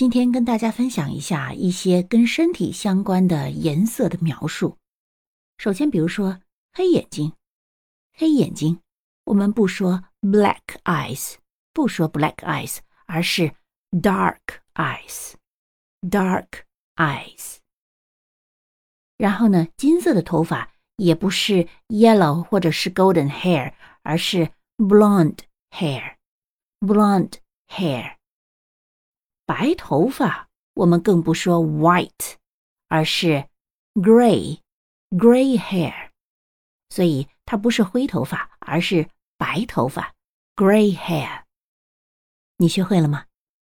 [0.00, 4.78] 今天跟大家分享一下一些跟身体相关的颜色的描述。
[5.58, 6.40] 首先，比如说
[6.72, 7.34] 黑眼睛，
[8.16, 8.80] 黑眼睛，
[9.24, 11.34] 我们不说 black eyes，
[11.74, 13.52] 不说 black eyes，而是
[13.90, 14.38] dark
[14.72, 16.46] eyes，dark
[16.96, 17.58] eyes。
[19.18, 27.34] 然后呢，金色的头发也不是 yellow 或者是 golden hair，而是 blonde hair，blonde
[27.68, 28.16] hair。
[29.50, 32.34] 白头发，我们更不说 white，
[32.86, 33.48] 而是
[33.94, 36.10] gray，gray hair。
[36.88, 40.14] 所以它不是灰头发，而是白头发
[40.54, 41.42] ，gray hair。
[42.58, 43.24] 你学会了吗？